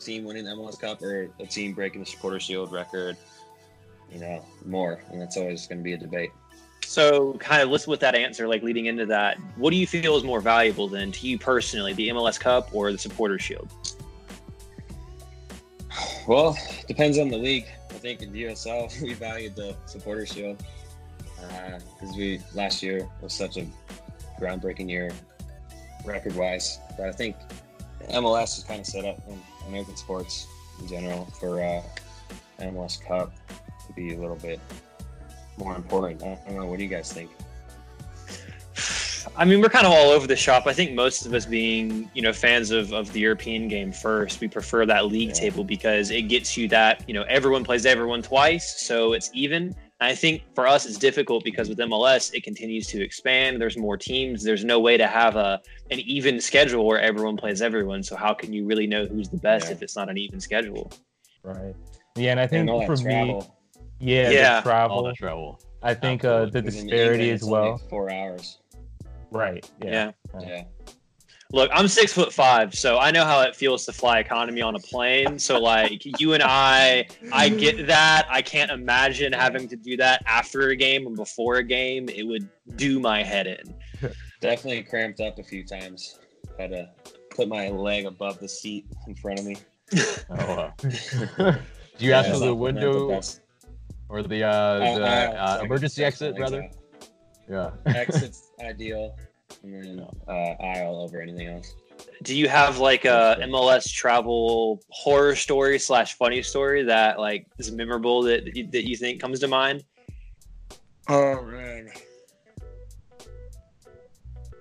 [0.00, 3.16] team winning the MLS Cup or a team breaking the Supporter Shield record?
[4.10, 6.30] You know, more, and that's always going to be a debate.
[6.82, 10.16] So, kind of listen with that answer, like leading into that, what do you feel
[10.16, 13.68] is more valuable than to you personally, the MLS Cup or the Supporter Shield?
[16.26, 17.66] Well, depends on the league.
[17.90, 20.62] I think in the USL we valued the Supporter Shield
[21.36, 23.66] because uh, we last year was such a
[24.40, 25.10] groundbreaking year
[26.04, 26.78] record wise.
[26.96, 27.36] But I think
[28.10, 30.46] MLS is kind of set up in American sports
[30.80, 31.82] in general for uh,
[32.60, 33.32] MLS Cup
[33.86, 34.60] to be a little bit
[35.58, 36.22] more important.
[36.22, 36.66] I don't know.
[36.66, 37.30] What do you guys think?
[39.36, 40.66] I mean, we're kind of all over the shop.
[40.66, 44.40] I think most of us being, you know, fans of, of the European game first,
[44.40, 45.34] we prefer that league yeah.
[45.34, 48.80] table because it gets you that, you know, everyone plays everyone twice.
[48.80, 49.74] So it's even.
[50.00, 53.60] I think for us, it's difficult because with MLS, it continues to expand.
[53.60, 54.44] There's more teams.
[54.44, 58.04] There's no way to have a an even schedule where everyone plays everyone.
[58.04, 59.72] So how can you really know who's the best yeah.
[59.72, 60.92] if it's not an even schedule?
[61.42, 61.74] Right.
[62.14, 63.40] Yeah, and I think and for me,
[64.00, 65.60] yeah, yeah, travel, all the travel.
[65.82, 67.78] I think uh, the disparity as well.
[67.78, 68.58] Four hours.
[69.30, 69.68] Right.
[69.82, 70.12] Yeah.
[70.40, 70.48] yeah.
[70.48, 70.64] yeah.
[71.50, 74.76] Look, I'm six foot five, so I know how it feels to fly economy on
[74.76, 75.38] a plane.
[75.38, 78.26] So, like you and I, I get that.
[78.28, 82.10] I can't imagine having to do that after a game or before a game.
[82.10, 83.74] It would do my head in.
[84.42, 86.18] Definitely cramped up a few times.
[86.58, 86.90] Had to
[87.30, 89.56] put my leg above the seat in front of me.
[89.96, 90.74] oh, wow.
[90.82, 90.88] do
[91.98, 93.22] you yeah, ask for the window
[94.08, 96.68] or the, uh, the uh, emergency exit, rather?
[97.48, 97.70] Yeah.
[97.86, 99.16] Exit's ideal
[99.62, 101.74] and then uh, aisle over anything else.
[102.22, 107.72] Do you have like a MLS travel horror story slash funny story that like is
[107.72, 109.84] memorable that that you think comes to mind?
[111.08, 111.90] Oh man,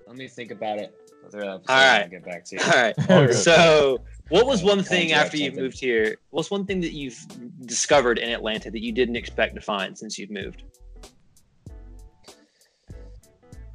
[0.08, 0.96] let me think about it.
[1.34, 2.62] All right, get back to you.
[3.10, 3.34] All right.
[3.34, 6.18] so, what was one thing after you moved here?
[6.32, 7.18] What's one thing that you've
[7.66, 10.64] discovered in Atlanta that you didn't expect to find since you've moved?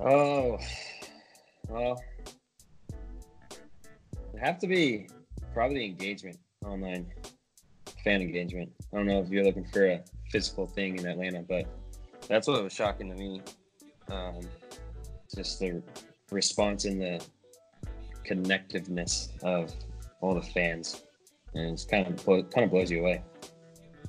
[0.00, 0.58] Oh,
[1.68, 2.02] well,
[4.34, 5.08] it have to be
[5.54, 7.06] probably engagement online,
[8.02, 8.72] fan engagement.
[8.92, 11.66] I don't know if you're looking for a physical thing in Atlanta, but
[12.28, 13.42] that's what was shocking to me.
[14.10, 14.40] Um,
[15.34, 15.82] just the
[16.30, 17.24] response and the
[18.26, 19.72] connectiveness of
[20.22, 21.02] all the fans,
[21.54, 23.22] and it's kind of kind of blows you away.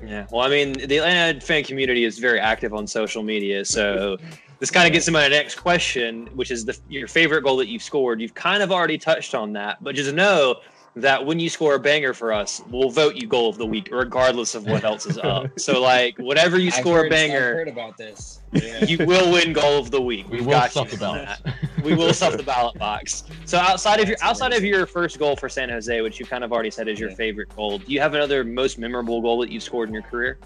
[0.05, 4.17] Yeah, well, I mean, the Atlanta fan community is very active on social media, so
[4.59, 7.67] this kind of gets to my next question, which is the your favorite goal that
[7.67, 8.21] you've scored.
[8.21, 10.61] You've kind of already touched on that, but just know
[10.95, 13.89] that when you score a banger for us, we'll vote you goal of the week,
[13.91, 15.47] regardless of what else is up.
[15.59, 18.41] so, like, whatever you score heard, a banger, I've heard about this.
[18.51, 18.85] Yeah.
[18.85, 20.29] You will win goal of the week.
[20.29, 21.39] We've we will stuff the ballot.
[21.83, 23.23] We will stuff the ballot box.
[23.45, 26.43] So, outside of your outside of your first goal for San Jose, which you kind
[26.43, 27.15] of already said is your yeah.
[27.15, 30.37] favorite goal, do you have another most memorable goal that you've scored in your career?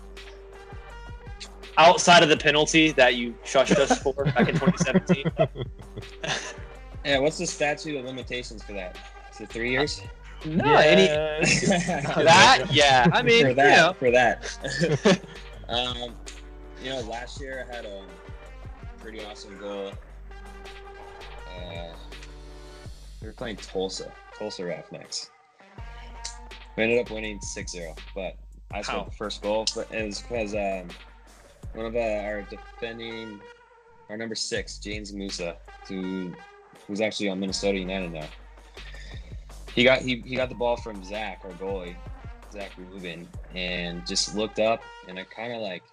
[1.78, 5.32] outside of the penalty that you shushed us for back in 2017.
[7.06, 8.98] yeah, what's the statute of limitations for that?
[9.32, 10.02] Is it three years?
[10.46, 11.08] No, any
[11.46, 13.08] that yeah.
[13.12, 13.94] I mean, for that, you know.
[13.94, 15.22] for that.
[15.70, 16.14] um,
[16.84, 18.04] you know, last year I had a
[19.00, 19.92] pretty awesome goal.
[23.22, 25.32] We were playing Tulsa, Tulsa Roughnecks.
[26.76, 28.36] We ended up winning 6-0, but
[28.72, 29.66] I scored the first goal.
[29.76, 30.90] But it was because um,
[31.74, 33.42] one of uh, our defending,
[34.10, 36.34] our number six, James Musa, who
[36.88, 38.28] who's actually on Minnesota United now.
[39.74, 41.96] He got he, he got the ball from Zach, our goalie,
[42.52, 45.84] Zach Lubin, and just looked up, and I kind of like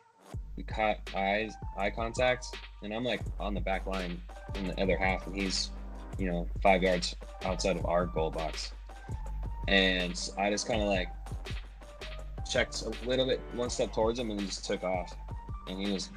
[0.56, 2.46] we caught eyes eye contact,
[2.82, 4.20] and I'm like on the back line
[4.54, 5.70] in the other half, and he's
[6.18, 8.72] you know five yards outside of our goal box,
[9.68, 11.08] and I just kind of like
[12.50, 15.16] checked a little bit one step towards him and he just took off
[15.66, 16.10] and he was,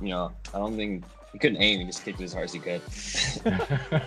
[0.00, 1.80] you know, I don't think he couldn't aim.
[1.80, 2.82] He just kicked it as hard as he could.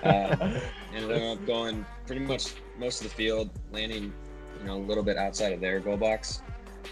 [0.04, 0.62] um,
[0.94, 4.14] and ended up going pretty much most of the field, landing,
[4.60, 6.42] you know, a little bit outside of their goal box.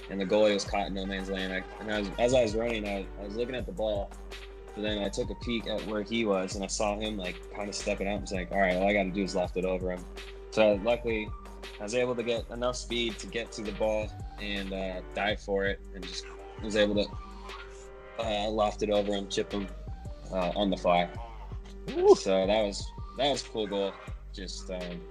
[0.10, 1.54] And the goalie was caught in no man's land.
[1.54, 4.12] I, and I was, as I was running, I, I was looking at the ball.
[4.75, 7.36] But then I took a peek at where he was, and I saw him like
[7.54, 8.19] kind of stepping out.
[8.19, 10.04] I was like, all right, all I got to do is left it over him.
[10.51, 11.27] So luckily,
[11.80, 14.10] I was able to get enough speed to get to the ball
[14.41, 16.25] and uh, dive for it, and just
[16.63, 17.10] was able to
[18.19, 19.67] uh, it over him, chip him
[20.32, 21.10] uh, on the fly.
[21.97, 22.15] Ooh.
[22.15, 22.86] So that was
[23.17, 23.93] that was a cool goal.
[24.34, 25.01] Just um,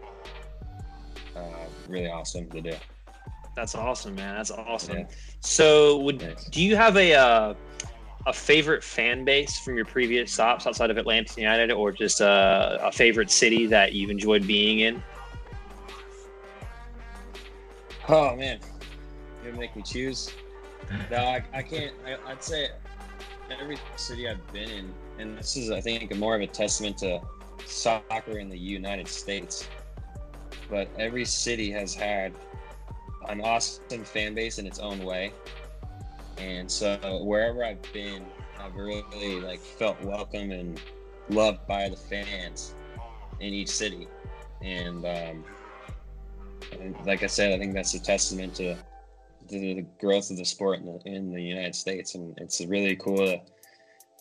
[1.37, 2.73] uh, really awesome to do.
[3.61, 4.37] That's awesome, man.
[4.37, 5.01] That's awesome.
[5.01, 5.07] Yeah.
[5.41, 6.47] So, would Thanks.
[6.47, 7.55] do you have a uh,
[8.27, 12.79] a favorite fan base from your previous stops outside of Atlanta United, or just uh,
[12.81, 15.03] a favorite city that you've enjoyed being in?
[18.09, 18.61] Oh man,
[19.43, 20.33] you're gonna make me choose.
[21.11, 21.93] No, I, I can't.
[22.07, 22.69] I, I'd say
[23.61, 27.21] every city I've been in, and this is, I think, more of a testament to
[27.67, 29.69] soccer in the United States.
[30.71, 32.33] But every city has had
[33.33, 35.33] an awesome fan base in its own way,
[36.39, 38.27] and so wherever I've been,
[38.59, 40.81] I've really like felt welcome and
[41.29, 42.75] loved by the fans
[43.41, 44.09] in each city,
[44.63, 45.45] and um,
[47.05, 48.77] like I said, I think that's a testament to
[49.49, 52.97] the, the growth of the sport in the, in the United States, and it's really
[52.97, 53.41] cool to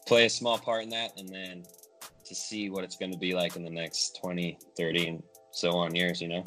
[0.08, 1.64] play a small part in that, and then
[2.26, 5.72] to see what it's going to be like in the next 20, 30, and so
[5.72, 6.22] on years.
[6.22, 6.44] You know,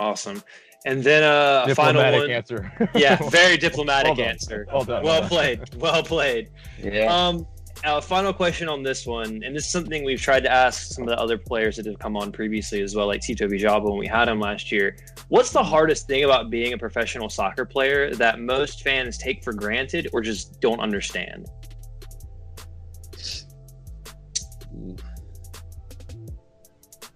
[0.00, 0.42] Awesome.
[0.86, 2.30] And then uh, a final Diplomatic one.
[2.30, 2.90] answer.
[2.94, 4.66] Yeah, very diplomatic Well answer.
[4.72, 5.02] Well done.
[5.02, 5.74] Well played.
[5.74, 6.50] Well played.
[6.82, 7.14] yeah.
[7.14, 7.46] Um,
[7.84, 11.04] a final question on this one, and this is something we've tried to ask some
[11.04, 13.98] of the other players that have come on previously as well, like Tito Villalba when
[13.98, 14.96] we had him last year.
[15.28, 19.52] What's the hardest thing about being a professional soccer player that most fans take for
[19.54, 21.46] granted or just don't understand?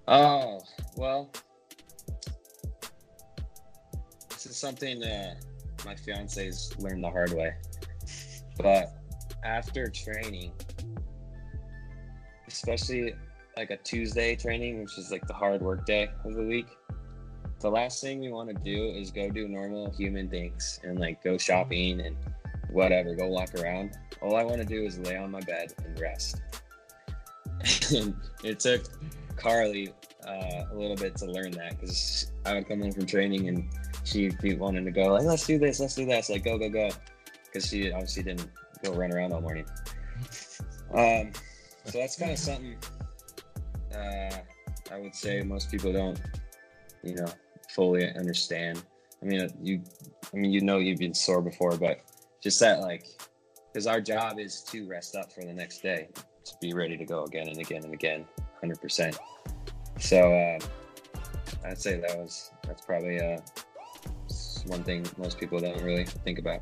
[0.06, 0.60] Oh
[0.96, 1.30] well,
[4.54, 5.34] is something uh,
[5.84, 7.54] my fiance's learned the hard way.
[8.56, 8.94] But
[9.44, 10.52] after training,
[12.46, 13.14] especially
[13.56, 16.68] like a Tuesday training, which is like the hard work day of the week,
[17.60, 21.22] the last thing we want to do is go do normal human things and like
[21.24, 22.16] go shopping and
[22.70, 23.98] whatever, go walk around.
[24.22, 26.42] All I want to do is lay on my bed and rest.
[27.94, 28.14] and
[28.44, 28.84] it took
[29.36, 29.92] Carly
[30.26, 33.68] uh, a little bit to learn that because I would come in from training and
[34.04, 36.68] she'd be wanting to go like, let's do this, let's do this, like go, go,
[36.68, 36.90] go,
[37.44, 38.48] because she obviously didn't
[38.82, 39.66] go run around all morning.
[40.94, 41.32] Um,
[41.86, 42.76] so that's kind of something
[43.96, 44.36] uh,
[44.92, 46.20] I would say most people don't,
[47.02, 47.26] you know,
[47.74, 48.82] fully understand.
[49.22, 49.82] I mean, you,
[50.32, 52.00] I mean, you know, you've been sore before, but
[52.42, 53.06] just that like,
[53.72, 56.08] because our job is to rest up for the next day,
[56.44, 58.24] to be ready to go again and again and again,
[58.60, 59.18] hundred percent.
[59.98, 60.58] So uh,
[61.66, 63.38] I'd say that was that's probably uh,
[64.64, 66.60] s- one thing most people don't really think about.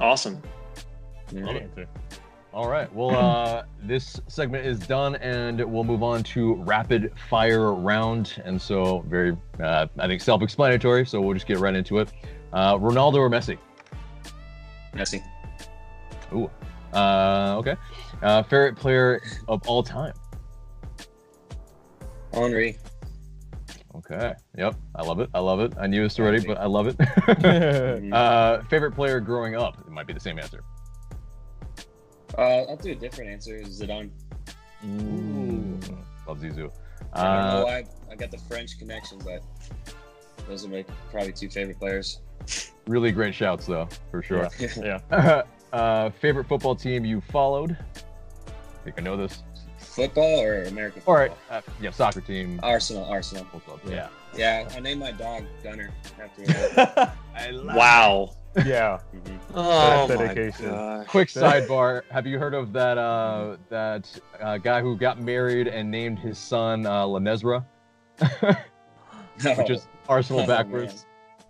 [0.00, 0.42] Awesome.
[1.32, 1.42] Yeah.
[1.42, 1.86] Good answer.
[2.52, 2.92] All right.
[2.94, 8.40] Well, uh, this segment is done, and we'll move on to rapid fire round.
[8.44, 11.06] And so, very, uh, I think, self-explanatory.
[11.06, 12.12] So we'll just get right into it.
[12.52, 13.58] Uh, Ronaldo or Messi?
[14.94, 15.20] Messi,
[16.32, 16.48] Ooh.
[16.92, 17.74] Uh, okay.
[18.22, 20.12] Uh, favorite player of all time?
[22.32, 22.78] Henry,
[23.96, 24.34] Okay.
[24.58, 24.74] Yep.
[24.96, 25.30] I love it.
[25.34, 25.72] I love it.
[25.78, 26.96] I knew this already, but I love it.
[28.12, 29.78] Uh, favorite player growing up?
[29.86, 30.62] It might be the same answer.
[32.36, 33.60] uh, I'll do a different answer.
[33.62, 34.10] Zidane.
[34.84, 35.78] Ooh.
[36.26, 36.70] Love Zizou.
[37.12, 39.42] I don't know Uh, why I got the French connection, but
[40.48, 42.20] those are my probably two favorite players.
[42.86, 44.48] really great shouts, though, for sure.
[44.76, 45.00] Yeah.
[45.72, 47.76] uh, favorite football team you followed?
[48.46, 49.42] I think I know this.
[49.94, 51.36] Football or American All football?
[51.50, 51.64] right.
[51.66, 52.58] Uh, yeah, soccer team.
[52.62, 53.44] Arsenal, Arsenal.
[53.52, 54.08] Football, yeah.
[54.36, 57.14] Yeah, I named my dog Gunner after that.
[57.36, 58.30] I love Wow.
[58.66, 58.98] yeah.
[59.14, 59.38] Mhm.
[59.54, 60.70] Oh That's my dedication.
[60.70, 61.06] God.
[61.06, 65.88] Quick sidebar: Have you heard of that uh, that uh, guy who got married and
[65.90, 67.64] named his son uh, Lanesra,
[69.56, 71.06] which is Arsenal Oh, backwards?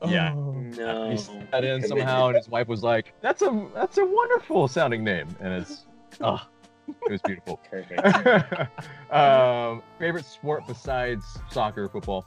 [0.06, 0.34] Yeah.
[0.34, 0.52] Oh.
[0.52, 1.10] No.
[1.10, 4.68] He said that in somehow, and his wife was like, "That's a that's a wonderful
[4.68, 5.86] sounding name," and it's
[6.20, 6.46] oh,
[6.88, 7.60] it was beautiful.
[7.70, 8.00] Perfect.
[9.12, 12.26] um, favorite sport besides soccer, football?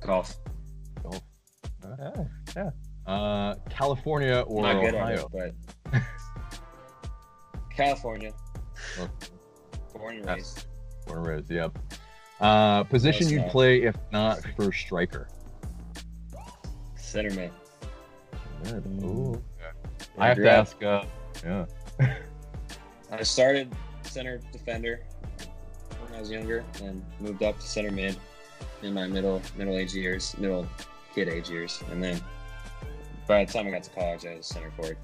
[0.00, 0.36] Golf.
[1.02, 1.22] Golf.
[2.56, 2.70] Yeah.
[3.06, 5.30] Uh, California or Not good at Ohio?
[5.34, 5.54] it,
[5.92, 6.02] but
[7.76, 8.32] California.
[8.98, 9.10] Well,
[9.94, 10.66] Born and raised.
[11.06, 11.78] Born and raised, yep.
[12.40, 15.28] Uh, position Close you'd play if not for striker.
[16.96, 17.50] Center mid.
[19.02, 19.42] Ooh.
[20.18, 20.82] I have grew to ask.
[20.82, 21.04] Uh,
[21.44, 21.66] yeah.
[23.10, 25.00] I started center defender
[26.00, 28.16] when I was younger, and moved up to center mid
[28.82, 30.66] in my middle middle age years, middle
[31.14, 32.20] kid age years, and then
[33.26, 34.98] by the time I got to college, I was center forward.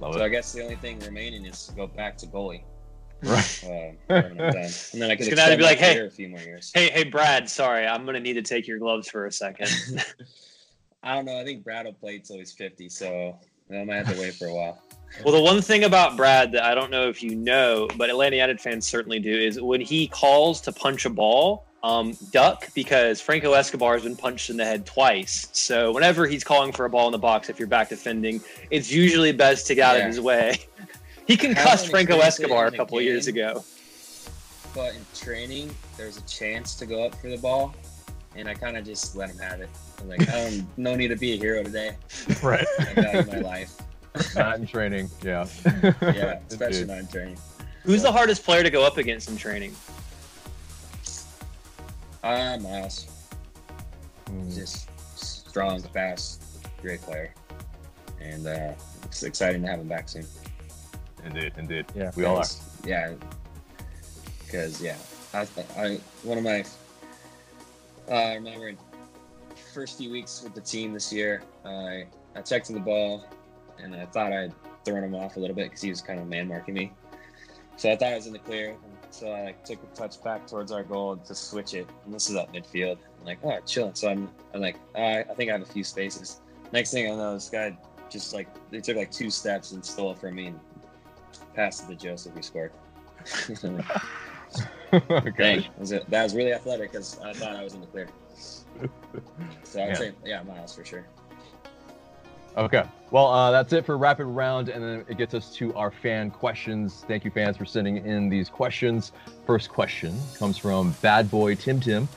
[0.00, 2.62] Love So I guess the only thing remaining is to go back to goalie.
[3.22, 3.64] Right.
[3.64, 4.54] Uh, when I'm done.
[4.92, 6.70] And then I could It's gonna have to be like, hey- a few more years.
[6.74, 7.48] Hey, hey, Brad.
[7.48, 9.70] Sorry, I'm gonna need to take your gloves for a second.
[11.02, 11.38] I don't know.
[11.38, 13.38] I think Brad will play till he's 50, so
[13.72, 14.80] I might have to wait for a while.
[15.24, 18.34] Well, the one thing about Brad that I don't know if you know, but Atlanta
[18.34, 23.20] United fans certainly do, is when he calls to punch a ball, um, duck because
[23.20, 25.46] Franco Escobar has been punched in the head twice.
[25.52, 28.40] So whenever he's calling for a ball in the box, if you're back defending,
[28.72, 30.02] it's usually best to get out Yeah.
[30.02, 30.56] of his way.
[31.28, 33.64] he concussed Franco Escobar a couple years ago.
[34.74, 37.72] But in training, there's a chance to go up for the ball,
[38.36, 39.68] and I kind of just let him have it.
[40.00, 41.96] I'm like, I don't, no need to be a hero today.
[42.42, 42.66] Right.
[42.78, 43.72] I value my life.
[44.36, 45.10] Not in training.
[45.22, 45.46] Yeah.
[46.02, 46.88] Yeah, especially Indeed.
[46.88, 47.38] not in training.
[47.84, 49.74] Who's the hardest player to go up against in training?
[52.22, 53.06] Ah, Miles,
[54.30, 54.54] Mm.
[54.54, 56.42] just strong, fast,
[56.80, 57.32] great player,
[58.22, 58.72] and uh,
[59.04, 60.24] it's exciting to have him back soon.
[61.26, 61.84] Indeed, indeed.
[61.94, 62.10] Yeah.
[62.16, 62.40] We all are.
[62.40, 63.12] Because- Yeah,
[64.44, 64.96] because yeah,
[65.34, 66.64] I, I one of my
[68.10, 68.72] uh, I remember
[69.72, 73.24] first few weeks with the team this year, I I checked in the ball,
[73.82, 74.52] and I thought I'd
[74.84, 76.92] thrown him off a little bit because he was kind of man marking me.
[77.76, 78.76] So I thought I was in the clear.
[79.10, 82.28] So I like, took a touch back towards our goal to switch it, and this
[82.28, 82.98] is up midfield.
[83.20, 83.94] I'm like, oh, chilling.
[83.94, 86.40] So I'm, I'm like, I, I think I have a few spaces.
[86.72, 87.76] Next thing I know, this guy
[88.10, 90.60] just like they took like two steps and stole it from me and
[91.54, 92.34] passed it to Josef.
[92.34, 92.72] We scored.
[95.10, 95.32] Okay.
[95.60, 98.08] Dang, was it, that was really athletic because I thought I was in the clear.
[99.62, 99.94] So I'd Yeah.
[99.94, 101.06] say, yeah, Miles for sure.
[102.56, 102.84] Okay.
[103.10, 106.30] Well, uh, that's it for rapid round, and then it gets us to our fan
[106.30, 107.04] questions.
[107.08, 109.12] Thank you, fans, for sending in these questions.
[109.46, 112.08] First question comes from Bad Boy Tim Tim.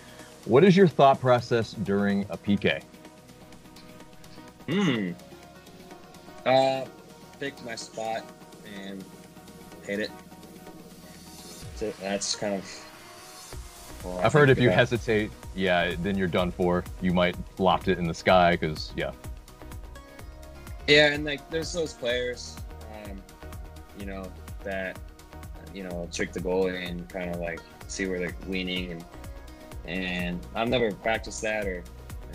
[0.45, 2.81] What is your thought process during a PK?
[4.69, 5.11] Hmm.
[6.45, 6.85] Uh,
[7.39, 8.23] picked my spot
[8.85, 9.03] and
[9.85, 10.11] hit it.
[11.79, 12.85] That's kind of.
[14.03, 16.83] well, I've heard if you about- hesitate, yeah, then you're done for.
[17.01, 19.11] You might loft it in the sky because, yeah.
[20.87, 22.55] Yeah, and like there's those players,
[23.03, 23.21] um,
[23.99, 24.31] you know,
[24.63, 24.97] that
[25.73, 29.05] you know trick the goalie and kind of like see where they're leaning, and
[29.85, 31.83] and I've never practiced that or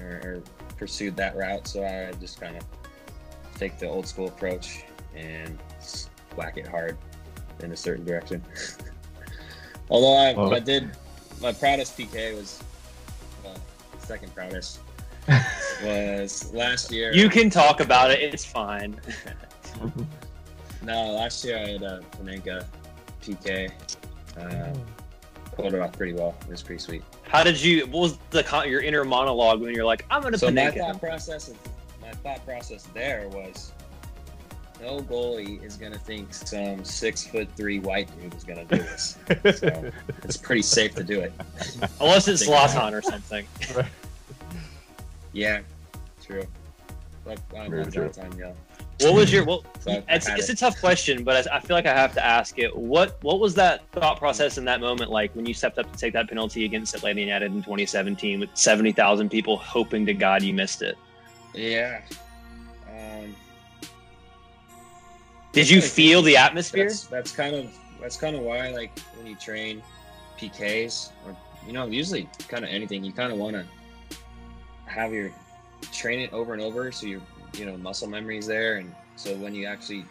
[0.00, 0.42] or, or
[0.76, 2.64] pursued that route, so I just kind of
[3.56, 5.58] take the old school approach and
[6.36, 6.98] whack it hard
[7.60, 8.42] in a certain direction.
[9.90, 10.52] Although I, Oh.
[10.52, 10.90] I did,
[11.40, 12.62] my proudest PK was
[13.44, 13.56] well,
[13.98, 14.80] second proudest
[15.84, 17.12] was last year.
[17.12, 18.20] You can talk about it.
[18.20, 19.00] It's fine.
[20.84, 22.64] No, last year I had a Panenka
[23.22, 23.70] PK.
[24.36, 24.74] Uh,
[25.54, 26.34] pulled it off pretty well.
[26.42, 27.02] It was pretty sweet.
[27.22, 27.86] How did you?
[27.86, 31.00] What was the your inner monologue when you're like, I'm gonna So my Panenka thought
[31.00, 31.52] process,
[32.00, 33.72] my thought process there was,
[34.82, 39.16] no goalie is gonna think some six foot three white dude is gonna do this.
[39.56, 39.90] So
[40.24, 41.32] it's pretty safe to do it.
[42.00, 43.46] Unless it's Think Zlatan or something.
[45.34, 45.60] Yeah,
[46.22, 46.44] true.
[47.24, 48.02] But I'm Very not true.
[48.02, 48.52] that time, yeah.
[49.00, 49.46] What was your?
[49.46, 51.94] Well, So I it's, had it's a tough question, but I I feel like I
[51.94, 52.76] have to ask it.
[52.76, 55.98] What What was that thought process in that moment like when you stepped up to
[55.98, 60.52] take that penalty against Atlanta United in 2017 with 70,000 people hoping to God you
[60.52, 60.98] missed it?
[61.54, 62.02] Yeah.
[65.52, 66.88] Did you feel the atmosphere?
[66.88, 69.82] That's, that's kind of that's kind of why like when you train
[70.38, 71.36] PKs or
[71.66, 73.64] you know usually kind of anything you kind of want to
[74.86, 75.30] have your
[75.92, 77.20] train it over and over so your
[77.54, 80.04] you know muscle memory is there and so when you actually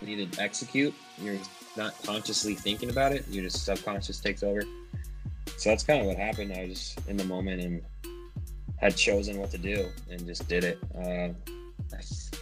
[0.00, 1.38] need to execute you're
[1.76, 4.62] not consciously thinking about it you just subconscious takes over.
[5.58, 6.52] So that's kind of what happened.
[6.52, 7.82] I was just in the moment and
[8.76, 10.78] had chosen what to do and just did it.
[10.96, 11.30] Uh,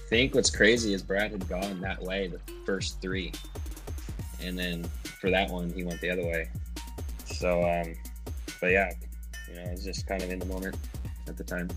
[0.09, 3.33] think what's crazy is Brad had gone that way the first three,
[4.43, 4.85] and then
[5.21, 6.49] for that one he went the other way.
[7.25, 7.95] So, um,
[8.61, 8.93] but yeah,
[9.49, 10.77] you know, it was just kind of in the moment
[11.29, 11.69] at the time.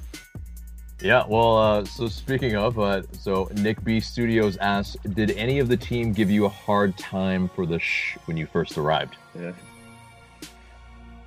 [1.01, 5.69] Yeah, well, uh, so speaking of, uh, so Nick B Studios asks, did any of
[5.69, 9.15] the team give you a hard time for the sh when you first arrived?
[9.33, 9.53] Yeah.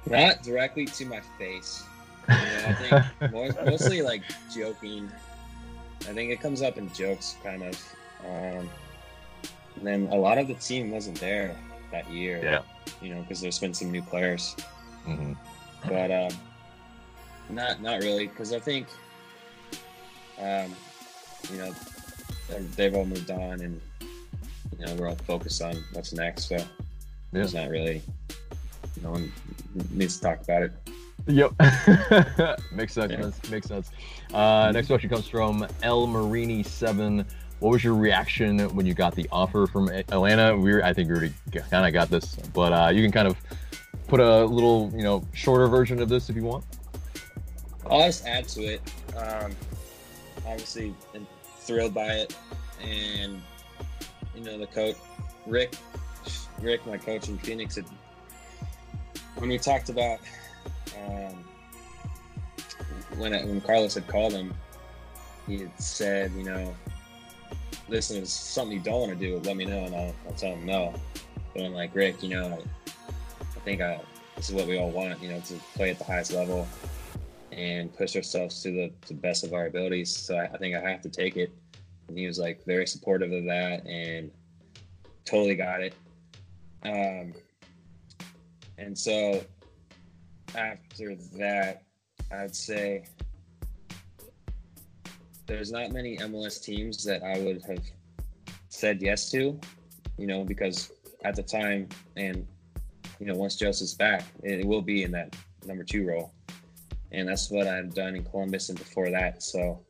[0.06, 1.84] Not directly to my face.
[2.28, 3.32] You know, I think
[3.64, 4.22] mostly like
[4.54, 5.10] joking.
[6.08, 7.94] I think it comes up in jokes, kind of.
[8.24, 8.68] Um,
[9.76, 11.56] and then a lot of the team wasn't there
[11.90, 12.40] that year.
[12.42, 12.62] Yeah.
[13.00, 14.56] You know, because there's been some new players.
[15.04, 15.32] hmm
[15.88, 16.30] but um,
[17.50, 18.86] not not really because I think
[20.40, 20.74] um,
[21.50, 21.74] you know
[22.76, 23.80] they've all moved on and
[24.78, 26.48] you know we're all focused on what's next.
[26.48, 26.58] So
[27.32, 28.02] there's not really
[29.02, 29.32] no one
[29.90, 30.72] needs to talk about it.
[31.26, 31.52] Yep.
[32.72, 33.12] makes sense.
[33.12, 33.50] Yeah.
[33.50, 33.90] Makes sense.
[34.32, 37.24] Uh, next question comes from El Marini Seven.
[37.60, 40.56] What was your reaction when you got the offer from Atlanta?
[40.56, 41.34] We were, I think we already
[41.70, 43.36] kind of got this, but uh, you can kind of
[44.08, 46.64] put a little, you know, shorter version of this if you want.
[47.88, 48.80] I'll just add to it.
[49.16, 49.52] Um,
[50.46, 51.26] obviously, been
[51.58, 52.36] thrilled by it,
[52.82, 53.40] and
[54.34, 54.96] you know, the coach,
[55.46, 55.74] Rick,
[56.60, 57.84] Rick, my coach in Phoenix, had,
[59.36, 60.18] when we talked about
[60.96, 61.44] um,
[63.18, 64.54] when when Carlos had called him,
[65.46, 66.74] he had said, you know,
[67.88, 70.34] listen, if it's something you don't want to do, let me know and I'll, I'll
[70.34, 70.94] tell him no.
[71.54, 72.92] But I'm like, Rick, you know, I,
[73.40, 74.00] I think I,
[74.36, 76.66] this is what we all want, you know, to play at the highest level
[77.50, 80.16] and push ourselves to the, to the best of our abilities.
[80.16, 81.52] So I, I think I have to take it.
[82.08, 84.30] And he was like very supportive of that and
[85.24, 85.94] totally got it.
[86.84, 87.34] Um,
[88.78, 89.44] and so
[90.54, 91.82] after that,
[92.30, 93.04] I'd say
[95.46, 97.80] there's not many MLS teams that I would have
[98.68, 99.58] said yes to,
[100.18, 100.92] you know, because
[101.24, 102.46] at the time and
[103.20, 105.36] you know once Josef's back, it will be in that
[105.66, 106.32] number two role,
[107.12, 109.42] and that's what I've done in Columbus and before that.
[109.42, 109.80] So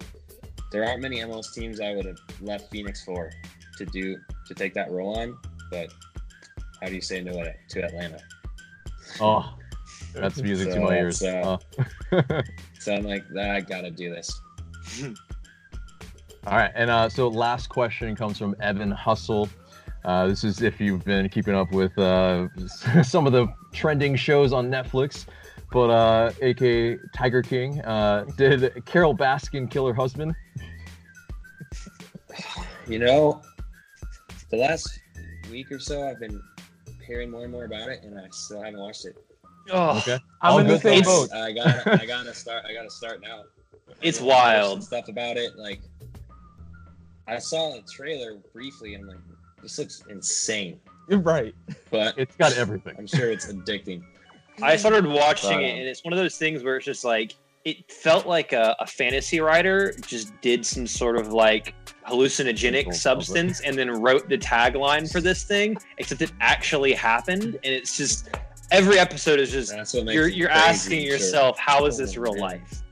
[0.70, 3.30] there aren't many MLS teams I would have left Phoenix for
[3.78, 5.38] to do to take that role on,
[5.70, 5.92] but
[6.80, 7.32] how do you say no
[7.68, 8.20] to Atlanta?
[9.20, 9.54] Oh,
[10.14, 11.22] that's music so, to my ears.
[11.22, 11.58] Uh,
[12.12, 12.22] oh.
[12.78, 14.40] so I'm like, I gotta do this.
[16.46, 19.48] All right, and uh, so last question comes from Evan Hustle.
[20.04, 22.48] Uh, this is if you've been keeping up with uh,
[23.02, 25.26] some of the trending shows on Netflix.
[25.70, 30.34] But uh, AK Tiger King, uh, did Carole Baskin kill her husband?
[32.88, 33.40] You know,
[34.50, 34.98] the last
[35.52, 36.42] week or so, I've been
[37.06, 39.14] hearing more and more about it, and I still haven't watched it.
[39.70, 40.18] Oh, okay.
[40.40, 41.32] I'm in the same boat.
[41.32, 42.64] I gotta, I gotta start.
[42.66, 43.44] I gotta start now.
[44.00, 45.56] It's wild stuff about it.
[45.56, 45.80] Like,
[47.26, 49.18] I saw a trailer briefly, and I'm like,
[49.62, 50.80] this looks insane.
[51.08, 51.54] You're right.
[51.90, 52.94] But it's got everything.
[52.98, 54.02] I'm sure it's addicting.
[54.60, 57.34] I started watching it, and um, it's one of those things where it's just like
[57.64, 61.74] it felt like a, a fantasy writer just did some sort of like
[62.06, 67.72] hallucinogenic substance and then wrote the tagline for this thing, except it actually happened, and
[67.72, 68.28] it's just
[68.72, 71.64] every episode is just you're you're asking yourself, sure.
[71.64, 72.82] how is this real life?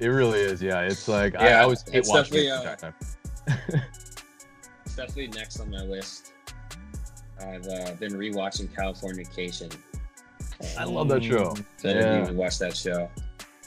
[0.00, 0.80] It really is, yeah.
[0.80, 2.50] It's like yeah, I always hate watching it.
[2.50, 2.90] Uh,
[4.84, 6.32] it's definitely next on my list.
[7.38, 9.76] I've uh, been rewatching California Californication.
[10.78, 11.54] I love that show.
[11.78, 13.10] So I didn't even watch that show.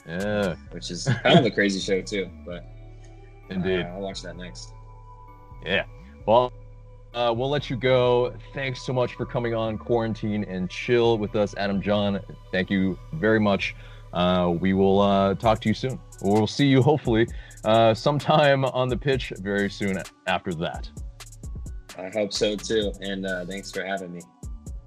[0.06, 2.28] Yeah, which is kind of a crazy show too.
[2.44, 2.64] But
[3.50, 4.72] indeed, uh, I'll watch that next.
[5.64, 5.84] Yeah.
[6.26, 6.52] Well,
[7.14, 8.34] uh, we'll let you go.
[8.52, 12.20] Thanks so much for coming on quarantine and chill with us, Adam Jahn.
[12.52, 13.74] Thank you very much.
[14.12, 15.98] Uh, we will uh, talk to you soon.
[16.22, 17.26] We'll see you hopefully
[17.64, 20.88] uh, sometime on the pitch very soon after that.
[21.98, 22.92] I hope so too.
[23.00, 24.20] And uh, thanks for having me.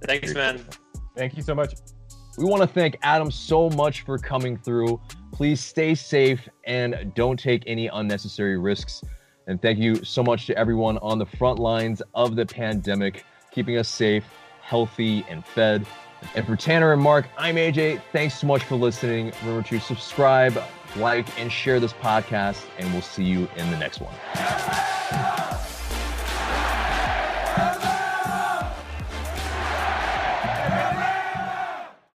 [0.04, 0.66] Thanks, man.
[1.16, 1.76] Thank you so much.
[2.38, 5.02] We want to thank Adam so much for coming through.
[5.32, 9.02] Please stay safe and don't take any unnecessary risks.
[9.48, 13.78] And thank you so much to everyone on the front lines of the pandemic, keeping
[13.78, 14.26] us safe,
[14.62, 15.86] healthy, and fed.
[16.36, 18.02] And for Tanner and Mark, I'm AJ.
[18.12, 19.32] Thanks so much for listening.
[19.42, 20.62] Remember to subscribe,
[20.98, 25.47] like, and share this podcast, and we'll see you in the next one.